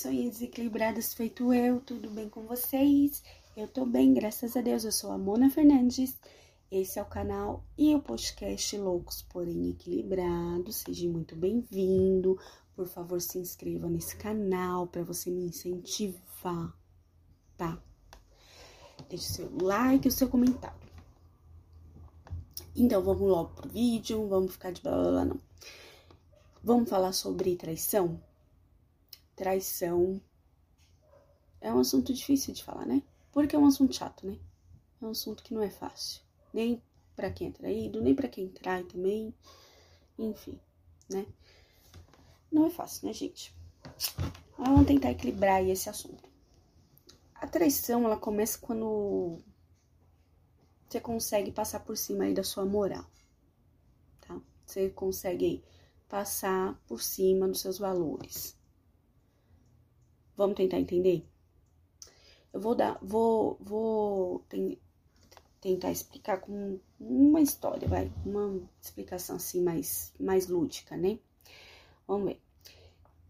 sonhos 0.00 0.38
desequilibradas 0.38 1.12
feito 1.12 1.52
eu, 1.52 1.78
tudo 1.78 2.08
bem 2.08 2.26
com 2.26 2.46
vocês? 2.46 3.22
Eu 3.54 3.68
tô 3.68 3.84
bem, 3.84 4.14
graças 4.14 4.56
a 4.56 4.62
Deus. 4.62 4.82
Eu 4.82 4.92
sou 4.92 5.12
a 5.12 5.18
Mona 5.18 5.50
Fernandes. 5.50 6.18
Esse 6.70 6.98
é 6.98 7.02
o 7.02 7.04
canal 7.04 7.62
e 7.76 7.94
o 7.94 8.00
podcast 8.00 8.78
Loucos, 8.78 9.20
porém 9.28 9.68
Equilibrados. 9.68 10.76
Seja 10.76 11.06
muito 11.06 11.36
bem-vindo. 11.36 12.38
Por 12.74 12.88
favor, 12.88 13.20
se 13.20 13.36
inscreva 13.36 13.90
nesse 13.90 14.16
canal 14.16 14.86
para 14.86 15.02
você 15.02 15.30
me 15.30 15.44
incentivar, 15.44 16.74
tá? 17.58 17.78
Deixe 19.06 19.34
seu 19.34 19.50
like 19.60 20.06
e 20.06 20.08
o 20.08 20.12
seu 20.12 20.30
comentário. 20.30 20.80
Então, 22.74 23.02
vamos 23.02 23.28
logo 23.28 23.50
pro 23.50 23.68
vídeo, 23.68 24.26
vamos 24.28 24.52
ficar 24.52 24.70
de 24.70 24.80
blá 24.80 24.92
blá 24.92 25.10
blá, 25.10 25.24
não. 25.26 25.40
Vamos 26.64 26.88
falar 26.88 27.12
sobre 27.12 27.54
traição? 27.54 28.29
Traição 29.40 30.20
é 31.62 31.72
um 31.72 31.78
assunto 31.78 32.12
difícil 32.12 32.52
de 32.52 32.62
falar, 32.62 32.84
né? 32.84 33.02
Porque 33.32 33.56
é 33.56 33.58
um 33.58 33.64
assunto 33.64 33.94
chato, 33.94 34.26
né? 34.26 34.38
É 35.00 35.06
um 35.06 35.12
assunto 35.12 35.42
que 35.42 35.54
não 35.54 35.62
é 35.62 35.70
fácil. 35.70 36.20
Nem 36.52 36.82
para 37.16 37.30
quem 37.30 37.48
é 37.48 37.50
traído, 37.50 38.02
nem 38.02 38.14
para 38.14 38.28
quem 38.28 38.50
trai 38.50 38.84
também. 38.84 39.34
Enfim, 40.18 40.60
né? 41.08 41.24
Não 42.52 42.66
é 42.66 42.70
fácil, 42.70 43.06
né, 43.06 43.14
gente? 43.14 43.54
Mas 44.58 44.68
vamos 44.68 44.86
tentar 44.86 45.12
equilibrar 45.12 45.66
esse 45.66 45.88
assunto. 45.88 46.28
A 47.34 47.46
traição, 47.46 48.04
ela 48.04 48.18
começa 48.18 48.58
quando 48.58 49.38
você 50.86 51.00
consegue 51.00 51.50
passar 51.50 51.80
por 51.80 51.96
cima 51.96 52.24
aí 52.24 52.34
da 52.34 52.44
sua 52.44 52.66
moral, 52.66 53.06
tá? 54.20 54.38
Você 54.66 54.90
consegue 54.90 55.64
passar 56.10 56.78
por 56.86 57.00
cima 57.00 57.48
dos 57.48 57.62
seus 57.62 57.78
valores. 57.78 58.59
Vamos 60.40 60.56
tentar 60.56 60.80
entender? 60.80 61.22
Eu 62.50 62.62
vou 62.62 62.74
dar, 62.74 62.98
vou, 63.02 63.58
vou 63.60 64.42
tentar 65.60 65.90
explicar 65.90 66.40
com 66.40 66.80
uma 66.98 67.42
história, 67.42 67.86
vai, 67.86 68.10
uma 68.24 68.58
explicação 68.80 69.36
assim 69.36 69.62
mais, 69.62 70.14
mais 70.18 70.48
lúdica, 70.48 70.96
né? 70.96 71.18
Vamos 72.08 72.28
ver. 72.28 72.40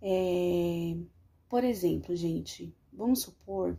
É, 0.01 0.97
por 1.49 1.65
exemplo, 1.65 2.15
gente, 2.15 2.73
vamos 2.93 3.23
supor 3.23 3.77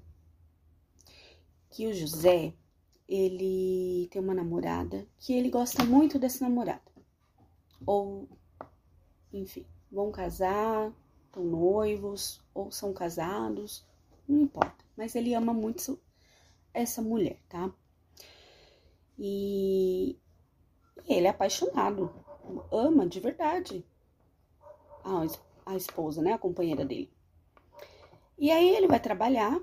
que 1.69 1.87
o 1.87 1.93
José, 1.93 2.53
ele 3.07 4.09
tem 4.11 4.21
uma 4.21 4.33
namorada 4.33 5.07
que 5.17 5.31
ele 5.31 5.49
gosta 5.49 5.85
muito 5.85 6.19
dessa 6.19 6.43
namorada. 6.43 6.91
Ou 7.85 8.27
enfim, 9.31 9.65
vão 9.89 10.11
casar, 10.11 10.93
estão 11.31 11.43
noivos 11.45 12.41
ou 12.53 12.69
são 12.69 12.93
casados, 12.93 13.85
não 14.27 14.41
importa. 14.41 14.83
Mas 14.97 15.15
ele 15.15 15.33
ama 15.33 15.53
muito 15.53 15.97
essa 16.73 17.01
mulher, 17.01 17.39
tá? 17.47 17.71
E 19.17 20.17
ele 21.07 21.27
é 21.27 21.29
apaixonado, 21.29 22.13
ama 22.71 23.07
de 23.07 23.19
verdade 23.19 23.85
a, 25.03 25.25
a 25.65 25.75
esposa, 25.75 26.21
né? 26.21 26.33
A 26.33 26.37
companheira 26.37 26.85
dele. 26.85 27.09
E 28.37 28.51
aí 28.51 28.75
ele 28.75 28.87
vai 28.87 28.99
trabalhar, 28.99 29.59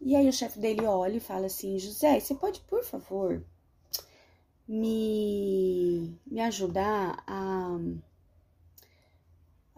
e 0.00 0.14
aí 0.14 0.28
o 0.28 0.32
chefe 0.32 0.58
dele 0.58 0.84
olha 0.84 1.16
e 1.16 1.20
fala 1.20 1.46
assim: 1.46 1.78
José, 1.78 2.20
você 2.20 2.34
pode, 2.34 2.60
por 2.62 2.84
favor, 2.84 3.42
me, 4.66 6.18
me 6.26 6.40
ajudar 6.40 7.22
a 7.26 7.78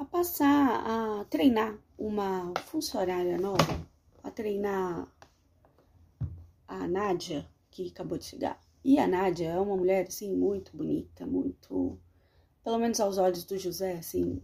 a 0.00 0.05
passar 0.06 1.21
a 1.21 1.25
treinar 1.27 1.78
uma 1.99 2.55
funcionária 2.69 3.37
nova, 3.37 3.87
a 4.25 4.31
treinar 4.31 5.06
a 6.66 6.88
Nádia, 6.88 7.47
que 7.71 7.88
acabou 7.88 8.16
de 8.16 8.25
chegar. 8.25 8.59
E 8.83 8.99
a 8.99 9.06
Nádia 9.06 9.50
é 9.50 9.61
uma 9.61 9.77
mulher, 9.77 10.06
assim, 10.06 10.34
muito 10.34 10.75
bonita, 10.75 11.27
muito. 11.27 12.00
Pelo 12.65 12.78
menos 12.78 12.99
aos 12.99 13.19
olhos 13.19 13.44
do 13.44 13.59
José, 13.59 13.99
assim, 13.99 14.43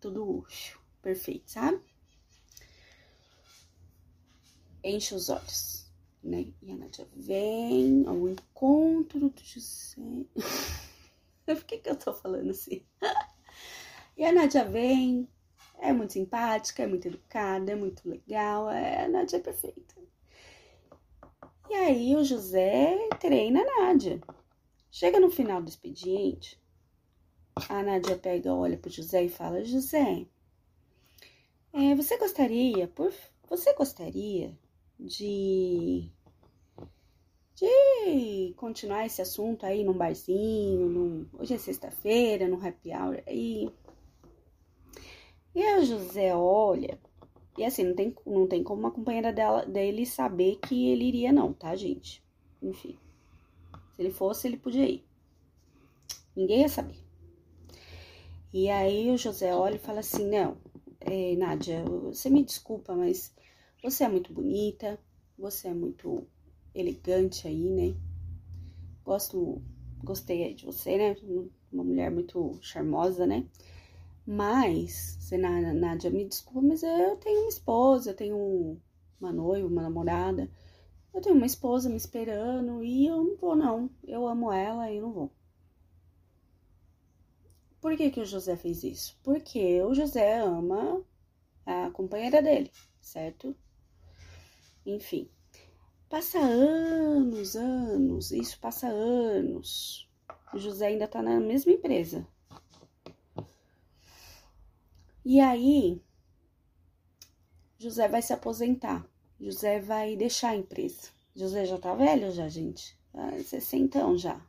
tudo 0.00 0.46
perfeito, 1.02 1.50
sabe? 1.50 1.80
Enche 4.84 5.16
os 5.16 5.28
olhos, 5.30 5.90
né? 6.22 6.52
E 6.62 6.70
a 6.70 6.76
Nádia 6.76 7.08
vem 7.12 8.06
ao 8.06 8.28
encontro 8.28 9.30
do 9.30 9.42
José. 9.42 10.00
Por 11.44 11.64
que, 11.64 11.78
que 11.78 11.90
eu 11.90 11.96
tô 11.96 12.14
falando 12.14 12.50
assim? 12.50 12.86
E 14.18 14.24
a 14.24 14.32
Nádia 14.32 14.64
vem, 14.64 15.28
é 15.78 15.92
muito 15.92 16.14
simpática, 16.14 16.82
é 16.82 16.88
muito 16.88 17.06
educada, 17.06 17.70
é 17.70 17.76
muito 17.76 18.08
legal, 18.08 18.68
é, 18.68 19.04
a 19.04 19.08
Nádia 19.08 19.36
é 19.36 19.40
perfeita. 19.40 19.94
E 21.70 21.74
aí 21.74 22.16
o 22.16 22.24
José 22.24 22.98
treina 23.20 23.60
a 23.62 23.64
Nádia. 23.64 24.20
Chega 24.90 25.20
no 25.20 25.30
final 25.30 25.62
do 25.62 25.68
expediente, 25.68 26.60
a 27.68 27.80
Nádia 27.80 28.18
pega, 28.18 28.52
olha 28.52 28.76
pro 28.76 28.90
José 28.90 29.22
e 29.22 29.28
fala, 29.28 29.64
José, 29.64 30.26
é, 31.72 31.94
você 31.94 32.18
gostaria, 32.18 32.88
por, 32.88 33.14
você 33.48 33.72
gostaria 33.74 34.58
de 34.98 36.10
de 37.54 38.54
continuar 38.56 39.04
esse 39.04 39.20
assunto 39.20 39.66
aí 39.66 39.82
num 39.82 39.92
barzinho, 39.92 40.88
num, 40.88 41.28
hoje 41.32 41.54
é 41.54 41.58
sexta-feira, 41.58 42.46
no 42.46 42.64
happy 42.64 42.92
hour 42.92 43.20
aí, 43.26 43.68
e 45.58 45.66
a 45.66 45.80
José 45.80 46.32
olha, 46.36 46.96
e 47.58 47.64
assim, 47.64 47.82
não 47.82 47.94
tem, 47.96 48.14
não 48.24 48.46
tem 48.46 48.62
como 48.62 48.78
uma 48.78 48.92
companheira 48.92 49.32
dela, 49.32 49.66
dele 49.66 50.06
saber 50.06 50.60
que 50.60 50.88
ele 50.88 51.04
iria, 51.04 51.32
não, 51.32 51.52
tá, 51.52 51.74
gente? 51.74 52.22
Enfim. 52.62 52.96
Se 53.96 54.00
ele 54.02 54.12
fosse, 54.12 54.46
ele 54.46 54.56
podia 54.56 54.88
ir. 54.88 55.04
Ninguém 56.36 56.60
ia 56.60 56.68
saber. 56.68 56.94
E 58.52 58.70
aí 58.70 59.10
o 59.10 59.18
José 59.18 59.52
olha 59.52 59.74
e 59.74 59.80
fala 59.80 59.98
assim: 59.98 60.28
Não, 60.28 60.56
é, 61.00 61.34
Nádia, 61.34 61.84
você 61.84 62.30
me 62.30 62.44
desculpa, 62.44 62.94
mas 62.94 63.34
você 63.82 64.04
é 64.04 64.08
muito 64.08 64.32
bonita, 64.32 64.96
você 65.36 65.66
é 65.66 65.74
muito 65.74 66.24
elegante 66.72 67.48
aí, 67.48 67.68
né? 67.68 67.96
Gosto, 69.04 69.60
gostei 70.04 70.54
de 70.54 70.64
você, 70.64 70.96
né? 70.96 71.16
Uma 71.72 71.82
mulher 71.82 72.12
muito 72.12 72.56
charmosa, 72.62 73.26
né? 73.26 73.44
Mas, 74.30 75.18
Nádia, 75.74 76.10
me 76.10 76.22
desculpa, 76.26 76.60
mas 76.60 76.82
eu 76.82 77.16
tenho 77.16 77.40
uma 77.40 77.48
esposa, 77.48 78.10
eu 78.10 78.14
tenho 78.14 78.78
uma 79.18 79.32
noiva, 79.32 79.66
uma 79.66 79.80
namorada. 79.80 80.50
Eu 81.14 81.22
tenho 81.22 81.34
uma 81.34 81.46
esposa 81.46 81.88
me 81.88 81.96
esperando 81.96 82.84
e 82.84 83.06
eu 83.06 83.24
não 83.24 83.36
vou, 83.36 83.56
não. 83.56 83.88
Eu 84.06 84.28
amo 84.28 84.52
ela 84.52 84.90
e 84.92 85.00
não 85.00 85.12
vou. 85.14 85.32
Por 87.80 87.96
que, 87.96 88.10
que 88.10 88.20
o 88.20 88.26
José 88.26 88.54
fez 88.54 88.84
isso? 88.84 89.18
Porque 89.22 89.82
o 89.82 89.94
José 89.94 90.40
ama 90.40 91.02
a 91.64 91.90
companheira 91.90 92.42
dele, 92.42 92.70
certo? 93.00 93.56
Enfim, 94.84 95.30
passa 96.10 96.38
anos, 96.38 97.56
anos, 97.56 98.30
isso 98.30 98.60
passa 98.60 98.88
anos. 98.88 100.06
O 100.52 100.58
José 100.58 100.88
ainda 100.88 101.08
tá 101.08 101.22
na 101.22 101.40
mesma 101.40 101.72
empresa, 101.72 102.26
e 105.30 105.40
aí, 105.40 106.02
José 107.76 108.08
vai 108.08 108.22
se 108.22 108.32
aposentar. 108.32 109.06
José 109.38 109.78
vai 109.78 110.16
deixar 110.16 110.52
a 110.52 110.56
empresa. 110.56 111.10
José 111.36 111.66
já 111.66 111.76
tá 111.76 111.94
velho 111.94 112.32
já, 112.32 112.48
gente. 112.48 112.98
Tá 113.12 113.38
60 113.38 114.16
já. 114.16 114.40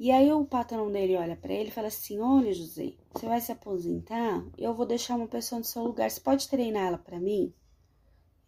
E 0.00 0.10
aí 0.10 0.32
o 0.32 0.44
patrão 0.44 0.90
dele 0.90 1.16
olha 1.16 1.36
para 1.36 1.52
ele 1.52 1.68
e 1.68 1.72
fala 1.72 1.86
assim: 1.86 2.18
"Olha, 2.18 2.52
José, 2.52 2.94
você 3.12 3.28
vai 3.28 3.40
se 3.40 3.52
aposentar? 3.52 4.44
Eu 4.58 4.74
vou 4.74 4.84
deixar 4.84 5.14
uma 5.14 5.28
pessoa 5.28 5.60
no 5.60 5.64
seu 5.64 5.84
lugar. 5.84 6.10
Você 6.10 6.20
pode 6.20 6.48
treinar 6.48 6.88
ela 6.88 6.98
para 6.98 7.20
mim?" 7.20 7.54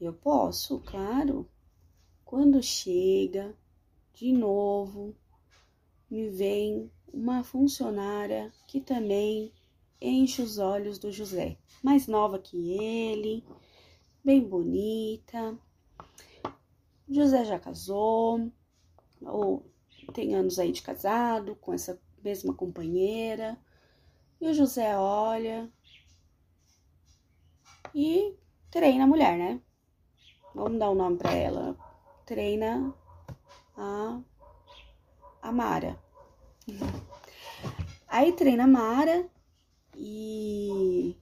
Eu 0.01 0.15
posso, 0.15 0.81
claro. 0.81 1.49
Quando 2.25 2.61
chega 2.61 3.57
de 4.13 4.33
novo, 4.33 5.15
me 6.11 6.29
vem 6.29 6.91
uma 7.13 7.45
funcionária 7.45 8.53
que 8.67 8.81
também 8.81 9.53
enche 10.01 10.43
os 10.43 10.59
olhos 10.59 10.99
do 10.99 11.11
José. 11.11 11.59
Mais 11.83 12.07
nova 12.07 12.39
que 12.39 12.73
ele, 12.73 13.45
bem 14.25 14.41
bonita. 14.41 15.59
José 17.09 17.45
já 17.45 17.59
casou, 17.59 18.51
ou 19.23 19.71
tem 20.13 20.35
anos 20.35 20.59
aí 20.59 20.73
de 20.73 20.83
casado 20.83 21.55
com 21.57 21.73
essa 21.73 22.01
mesma 22.23 22.53
companheira. 22.55 23.59
E 24.41 24.49
o 24.49 24.55
José 24.55 24.97
olha 24.99 25.71
e 27.95 28.37
treina 28.71 29.05
a 29.05 29.07
mulher, 29.07 29.39
né? 29.39 29.61
Vamos 30.55 30.79
dar 30.79 30.91
um 30.91 30.95
nome 30.95 31.17
para 31.17 31.33
ela. 31.33 31.77
Treina 32.25 32.95
a, 33.77 34.21
a 35.41 35.53
Mara. 35.53 35.99
Aí 38.09 38.33
treina 38.33 38.65
a 38.65 38.67
Mara 38.67 39.31
e 39.97 41.17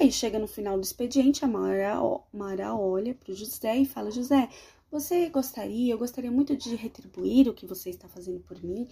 aí 0.00 0.10
chega 0.10 0.38
no 0.38 0.48
final 0.48 0.76
do 0.78 0.84
expediente, 0.84 1.44
a 1.44 1.48
Mara, 1.48 2.00
Mara 2.32 2.74
olha 2.74 3.14
para 3.14 3.32
o 3.32 3.34
José 3.34 3.76
e 3.78 3.86
fala: 3.86 4.10
José, 4.10 4.48
você 4.90 5.28
gostaria, 5.28 5.92
eu 5.92 5.98
gostaria 5.98 6.30
muito 6.30 6.56
de 6.56 6.74
retribuir 6.74 7.48
o 7.48 7.54
que 7.54 7.66
você 7.66 7.90
está 7.90 8.08
fazendo 8.08 8.40
por 8.40 8.62
mim. 8.62 8.88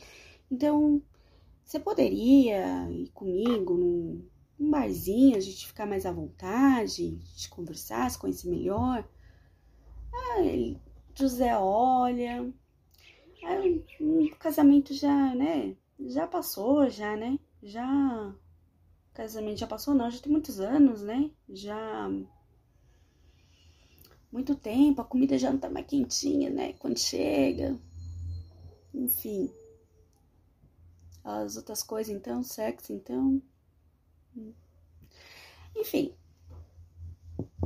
Então, 0.50 1.02
você 1.64 1.78
poderia 1.78 2.90
ir 2.90 3.10
comigo 3.10 3.74
num, 3.74 4.26
num 4.58 4.70
barzinho, 4.70 5.36
a 5.36 5.40
gente 5.40 5.66
ficar 5.66 5.86
mais 5.86 6.06
à 6.06 6.12
vontade, 6.12 7.18
gente 7.18 7.48
conversar, 7.50 8.10
se 8.10 8.18
conhecer 8.18 8.48
melhor? 8.48 9.06
Ele, 10.38 10.78
José 11.14 11.56
olha. 11.56 12.52
Aí, 13.44 13.84
o 14.00 14.36
casamento 14.36 14.92
já, 14.94 15.34
né? 15.34 15.76
Já 15.98 16.26
passou, 16.26 16.88
já, 16.88 17.16
né? 17.16 17.38
Já. 17.62 18.34
Casamento 19.14 19.58
já 19.58 19.66
passou, 19.66 19.94
não, 19.94 20.10
já 20.10 20.20
tem 20.20 20.32
muitos 20.32 20.60
anos, 20.60 21.02
né? 21.02 21.30
Já 21.48 22.08
muito 24.32 24.54
tempo, 24.54 25.00
a 25.00 25.04
comida 25.04 25.36
já 25.36 25.50
não 25.50 25.58
tá 25.58 25.68
mais 25.68 25.86
quentinha, 25.86 26.50
né? 26.50 26.72
Quando 26.74 26.98
chega. 26.98 27.76
Enfim. 28.94 29.52
As 31.24 31.56
outras 31.56 31.82
coisas, 31.82 32.14
então, 32.14 32.42
sexo, 32.42 32.92
então. 32.92 33.42
Enfim. 35.76 36.14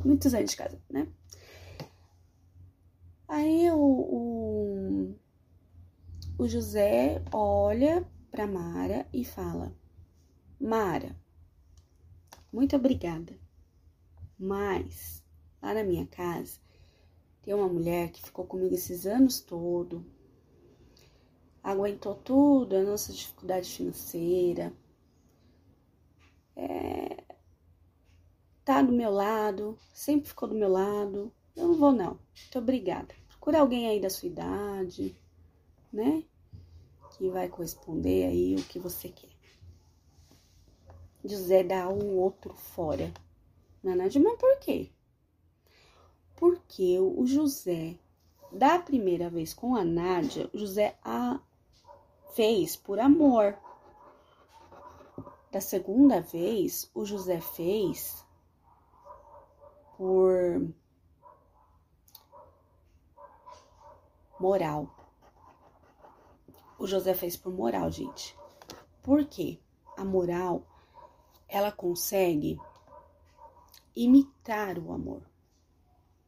Muitos 0.04 0.32
anos 0.34 0.50
de 0.50 0.56
casa, 0.56 0.80
né? 0.88 1.06
Aí 3.28 3.70
o, 3.70 3.76
o, 3.78 5.14
o 6.38 6.48
José 6.48 7.22
olha 7.32 8.08
para 8.30 8.46
Mara 8.46 9.06
e 9.12 9.24
fala: 9.24 9.74
Mara, 10.60 11.14
muito 12.54 12.76
obrigada, 12.76 13.36
mas 14.38 15.14
Lá 15.64 15.72
na 15.72 15.82
minha 15.82 16.06
casa, 16.06 16.60
tem 17.40 17.54
uma 17.54 17.66
mulher 17.66 18.10
que 18.10 18.22
ficou 18.22 18.44
comigo 18.44 18.74
esses 18.74 19.06
anos 19.06 19.40
todo, 19.40 20.04
aguentou 21.62 22.16
tudo, 22.16 22.76
a 22.76 22.82
nossa 22.82 23.10
dificuldade 23.14 23.70
financeira, 23.70 24.74
é, 26.54 27.24
tá 28.62 28.82
do 28.82 28.92
meu 28.92 29.10
lado, 29.10 29.78
sempre 29.94 30.28
ficou 30.28 30.46
do 30.50 30.54
meu 30.54 30.68
lado. 30.68 31.32
Eu 31.56 31.68
não 31.68 31.78
vou, 31.78 31.92
não. 31.92 32.18
Muito 32.42 32.58
obrigada. 32.58 33.14
Procura 33.26 33.60
alguém 33.60 33.88
aí 33.88 33.98
da 33.98 34.10
sua 34.10 34.28
idade, 34.28 35.18
né? 35.90 36.22
Que 37.16 37.30
vai 37.30 37.48
corresponder 37.48 38.26
aí 38.26 38.54
o 38.56 38.62
que 38.64 38.78
você 38.78 39.08
quer. 39.08 39.33
José 41.24 41.62
dá 41.62 41.88
um 41.88 42.18
outro 42.18 42.54
fora. 42.54 43.12
Nana, 43.82 44.04
mas 44.04 44.38
por 44.38 44.58
quê? 44.60 44.90
porque 46.36 46.98
o 46.98 47.24
José, 47.26 47.98
da 48.52 48.78
primeira 48.78 49.30
vez 49.30 49.54
com 49.54 49.74
a 49.76 49.84
Nádia, 49.84 50.50
o 50.52 50.58
José 50.58 50.94
a 51.02 51.40
fez 52.34 52.76
por 52.76 52.98
amor. 52.98 53.56
Da 55.50 55.60
segunda 55.60 56.20
vez, 56.20 56.90
o 56.94 57.04
José 57.04 57.40
fez 57.40 58.24
por 59.96 60.68
moral. 64.38 64.94
O 66.78 66.86
José 66.86 67.14
fez 67.14 67.36
por 67.36 67.54
moral, 67.54 67.90
gente. 67.90 68.36
Por 69.02 69.24
quê? 69.24 69.60
A 69.96 70.04
moral, 70.04 70.62
ela 71.54 71.70
consegue 71.70 72.58
imitar 73.94 74.76
o 74.76 74.92
amor. 74.92 75.22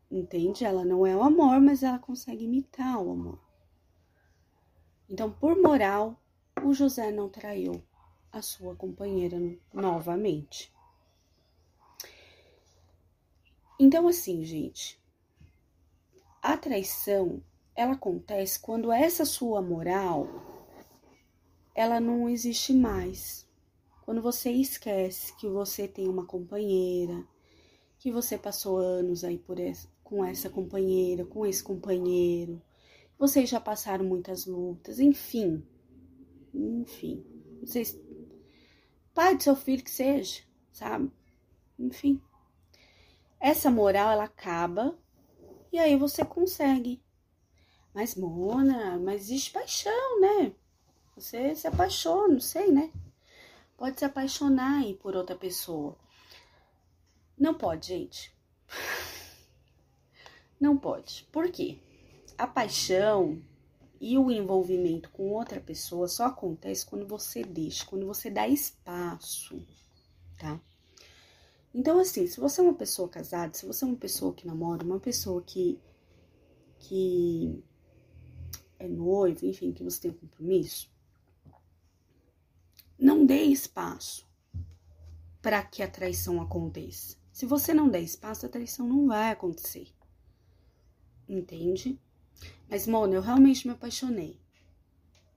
Entende? 0.08 0.64
Ela 0.64 0.84
não 0.84 1.05
é 1.05 1.17
o 1.17 1.23
amor, 1.23 1.61
mas 1.61 1.82
ela 1.82 1.99
consegue 1.99 2.44
imitar 2.44 3.02
o 3.02 3.11
amor. 3.11 3.40
Então, 5.11 5.28
por 5.28 5.61
moral, 5.61 6.17
o 6.62 6.73
José 6.73 7.11
não 7.11 7.28
traiu 7.28 7.82
a 8.31 8.40
sua 8.40 8.76
companheira 8.76 9.37
novamente. 9.75 10.73
Então, 13.81 14.06
assim, 14.06 14.44
gente, 14.44 15.02
a 16.40 16.56
traição 16.56 17.43
ela 17.75 17.94
acontece 17.94 18.61
quando 18.61 18.93
essa 18.93 19.25
sua 19.25 19.61
moral 19.61 20.29
ela 21.75 21.99
não 21.99 22.29
existe 22.29 22.72
mais. 22.72 23.45
Quando 24.06 24.23
você 24.23 24.53
esquece 24.53 25.35
que 25.35 25.49
você 25.49 25.88
tem 25.88 26.06
uma 26.08 26.25
companheira, 26.25 27.26
que 27.99 28.12
você 28.12 28.38
passou 28.38 28.79
anos 28.79 29.25
aí 29.25 29.37
por 29.37 29.58
essa, 29.58 29.88
com 30.05 30.25
essa 30.25 30.49
companheira, 30.49 31.25
com 31.26 31.44
esse 31.44 31.61
companheiro. 31.61 32.62
Vocês 33.19 33.50
já 33.50 33.58
passaram 33.58 34.05
muitas 34.05 34.47
lutas, 34.47 35.00
enfim. 35.00 35.61
Enfim. 36.55 37.26
Vocês. 37.61 37.99
Pai 39.12 39.37
do 39.37 39.43
seu 39.43 39.56
filho 39.56 39.82
que 39.82 39.91
seja, 39.91 40.44
sabe? 40.70 41.11
Enfim. 41.76 42.23
Essa 43.41 43.73
moral 43.73 44.12
ela 44.12 44.25
acaba 44.25 44.97
e 45.73 45.81
aí 45.81 45.97
você 45.97 46.25
consegue. 46.25 47.03
Mas, 47.93 48.14
Mona, 48.14 49.00
mas 49.00 49.23
existe 49.23 49.50
paixão, 49.50 50.20
né? 50.20 50.53
Você 51.17 51.56
se 51.56 51.67
apaixona, 51.67 52.35
não 52.35 52.41
sei, 52.41 52.70
né? 52.70 52.93
Pode 53.76 53.99
se 53.99 54.05
apaixonar 54.05 54.82
aí 54.82 54.94
por 54.94 55.14
outra 55.14 55.37
pessoa. 55.37 55.96
Não 57.38 57.52
pode, 57.52 57.88
gente. 57.88 58.34
Não 60.58 60.76
pode. 60.78 61.28
Por 61.31 61.50
quê? 61.50 61.78
A 62.38 62.46
paixão 62.46 63.43
e 64.00 64.17
o 64.17 64.31
envolvimento 64.31 65.11
com 65.11 65.31
outra 65.32 65.61
pessoa 65.61 66.08
só 66.08 66.26
acontece 66.26 66.87
quando 66.87 67.06
você 67.06 67.43
deixa, 67.43 67.84
quando 67.84 68.06
você 68.06 68.31
dá 68.31 68.49
espaço, 68.49 69.62
tá? 70.38 70.61
Então, 71.75 71.99
assim, 71.99 72.26
se 72.26 72.40
você 72.40 72.61
é 72.61 72.64
uma 72.64 72.75
pessoa 72.75 73.08
casada, 73.08 73.52
se 73.52 73.67
você 73.67 73.84
é 73.84 73.88
uma 73.88 73.96
pessoa 73.96 74.32
que 74.32 74.46
namora, 74.46 74.82
uma 74.82 74.99
pessoa 74.99 75.43
que, 75.43 75.79
que 76.79 77.62
é 78.79 78.89
noivo, 78.89 79.44
enfim, 79.44 79.72
que 79.72 79.84
você 79.84 80.01
tem 80.01 80.10
um 80.10 80.15
compromisso, 80.15 80.91
não 82.98 83.26
dê 83.26 83.43
espaço 83.43 84.26
para 85.43 85.62
que 85.62 85.82
a 85.82 85.88
traição 85.88 86.41
aconteça. 86.41 87.17
Se 87.32 87.44
você 87.44 87.74
não 87.74 87.88
der 87.88 88.00
espaço, 88.00 88.46
a 88.46 88.48
traição 88.48 88.88
não 88.88 89.06
vai 89.06 89.31
acontecer. 89.31 89.88
Entende? 91.29 92.00
Mas, 92.69 92.86
Mona, 92.86 93.15
eu 93.15 93.20
realmente 93.20 93.67
me 93.67 93.74
apaixonei. 93.74 94.41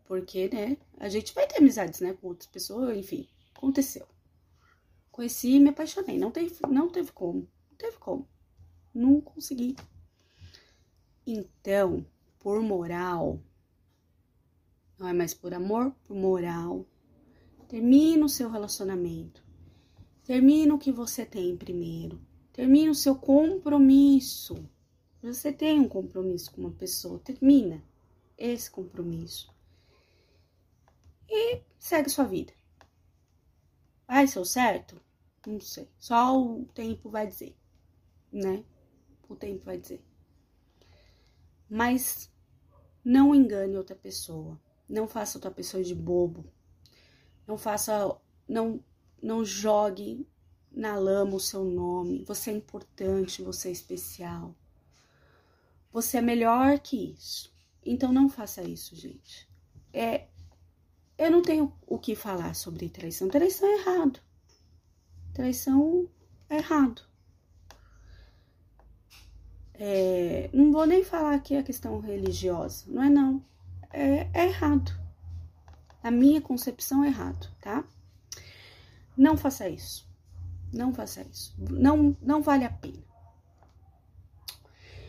Porque, 0.05 0.49
né? 0.49 0.77
A 0.97 1.09
gente 1.09 1.33
vai 1.33 1.45
ter 1.45 1.57
amizades, 1.57 1.99
né? 1.99 2.13
Com 2.13 2.29
outras 2.29 2.49
pessoas, 2.49 2.97
enfim. 2.97 3.27
Aconteceu. 3.53 4.07
Conheci 5.11 5.55
e 5.55 5.59
me 5.59 5.69
apaixonei. 5.69 6.17
Não 6.17 6.31
teve, 6.31 6.55
não 6.69 6.89
teve 6.89 7.11
como. 7.11 7.47
Não 7.69 7.77
teve 7.77 7.97
como. 7.97 8.27
Não 8.93 9.21
consegui. 9.21 9.75
Então, 11.27 12.05
por 12.39 12.61
moral, 12.61 13.39
não 14.97 15.07
é 15.07 15.13
mais 15.13 15.33
por 15.33 15.53
amor, 15.53 15.91
por 16.07 16.15
moral, 16.15 16.85
termina 17.69 18.25
o 18.25 18.29
seu 18.29 18.49
relacionamento. 18.49 19.41
Termina 20.23 20.73
o 20.73 20.79
que 20.79 20.91
você 20.91 21.23
tem 21.25 21.55
primeiro. 21.55 22.19
Termina 22.51 22.91
o 22.91 22.95
seu 22.95 23.15
compromisso. 23.15 24.67
Você 25.21 25.53
tem 25.53 25.79
um 25.79 25.87
compromisso 25.87 26.51
com 26.51 26.61
uma 26.61 26.71
pessoa, 26.71 27.19
termina 27.19 27.83
esse 28.37 28.71
compromisso. 28.71 29.53
E 31.29 31.61
segue 31.77 32.09
sua 32.09 32.25
vida. 32.25 32.51
Vai 34.07 34.27
ser 34.27 34.39
o 34.39 34.45
certo? 34.45 34.99
Não 35.45 35.61
sei. 35.61 35.87
Só 35.99 36.41
o 36.41 36.65
tempo 36.73 37.09
vai 37.09 37.27
dizer, 37.27 37.55
né? 38.31 38.63
O 39.27 39.35
tempo 39.35 39.63
vai 39.63 39.77
dizer. 39.77 40.03
Mas 41.69 42.31
não 43.05 43.35
engane 43.35 43.77
outra 43.77 43.95
pessoa. 43.95 44.59
Não 44.87 45.07
faça 45.07 45.37
outra 45.37 45.51
pessoa 45.51 45.83
de 45.83 45.93
bobo. 45.93 46.51
Não 47.49 47.57
faça. 47.57 48.15
Não, 48.47 48.79
não 49.19 49.43
jogue 49.43 50.27
na 50.71 50.95
lama 50.97 51.35
o 51.35 51.39
seu 51.39 51.63
nome. 51.63 52.23
Você 52.25 52.51
é 52.51 52.53
importante, 52.53 53.41
você 53.41 53.69
é 53.69 53.71
especial. 53.71 54.53
Você 55.91 56.19
é 56.19 56.21
melhor 56.21 56.77
que 56.77 57.15
isso. 57.17 57.51
Então 57.83 58.13
não 58.13 58.29
faça 58.29 58.61
isso, 58.61 58.95
gente. 58.95 59.49
É, 59.91 60.27
eu 61.17 61.31
não 61.31 61.41
tenho 61.41 61.73
o 61.87 61.97
que 61.97 62.15
falar 62.15 62.53
sobre 62.53 62.87
traição. 62.87 63.27
Traição 63.27 63.67
é 63.67 63.79
errado. 63.79 64.19
Traição 65.33 66.07
é 66.51 66.57
errado. 66.57 67.01
É, 69.73 70.51
não 70.53 70.71
vou 70.71 70.85
nem 70.85 71.03
falar 71.03 71.33
aqui 71.33 71.55
a 71.55 71.63
questão 71.63 71.99
religiosa, 71.99 72.85
não 72.87 73.01
é 73.01 73.09
não. 73.09 73.43
É, 73.91 74.29
é 74.35 74.45
errado. 74.45 75.08
A 76.01 76.11
minha 76.11 76.41
concepção 76.41 77.03
errado, 77.03 77.51
tá? 77.61 77.83
Não 79.17 79.35
faça 79.35 79.67
isso. 79.67 80.07
Não 80.73 80.93
faça 80.93 81.21
isso. 81.23 81.53
Não, 81.57 82.15
não 82.21 82.41
vale 82.41 82.63
a 82.63 82.69
pena. 82.69 83.03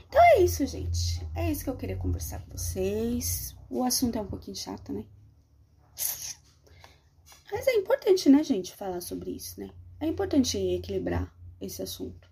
Então 0.09 0.20
é 0.35 0.40
isso, 0.42 0.66
gente. 0.66 1.25
É 1.37 1.50
isso 1.50 1.62
que 1.62 1.70
eu 1.70 1.76
queria 1.76 1.97
conversar 1.97 2.40
com 2.40 2.56
vocês. 2.56 3.56
O 3.68 3.85
assunto 3.85 4.18
é 4.18 4.20
um 4.20 4.26
pouquinho 4.26 4.56
chato, 4.56 4.92
né? 4.92 5.04
Mas 7.52 7.66
é 7.68 7.75
importante, 7.75 8.28
né, 8.28 8.42
gente, 8.42 8.75
falar 8.75 9.00
sobre 9.00 9.30
isso, 9.30 9.61
né? 9.61 9.70
É 10.00 10.06
importante 10.06 10.59
equilibrar 10.59 11.32
esse 11.61 11.82
assunto. 11.82 12.28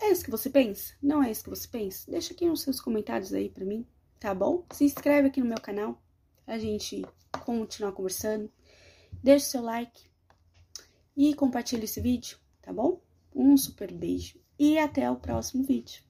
É 0.00 0.10
isso 0.10 0.24
que 0.24 0.30
você 0.30 0.48
pensa? 0.48 0.94
Não 1.02 1.22
é 1.22 1.30
isso 1.30 1.44
que 1.44 1.50
você 1.50 1.68
pensa? 1.68 2.10
Deixa 2.10 2.32
aqui 2.32 2.46
nos 2.46 2.62
seus 2.62 2.80
comentários 2.80 3.32
aí 3.32 3.48
pra 3.48 3.64
mim, 3.64 3.86
tá 4.18 4.34
bom? 4.34 4.64
Se 4.72 4.84
inscreve 4.84 5.28
aqui 5.28 5.40
no 5.40 5.46
meu 5.46 5.60
canal, 5.60 6.02
a 6.50 6.58
gente 6.58 7.06
continuar 7.44 7.92
conversando. 7.92 8.50
Deixa 9.22 9.46
o 9.46 9.50
seu 9.50 9.62
like 9.62 10.02
e 11.16 11.32
compartilha 11.34 11.84
esse 11.84 12.00
vídeo, 12.00 12.38
tá 12.60 12.72
bom? 12.72 13.00
Um 13.34 13.56
super 13.56 13.92
beijo 13.92 14.40
e 14.58 14.78
até 14.78 15.08
o 15.08 15.16
próximo 15.16 15.62
vídeo. 15.62 16.09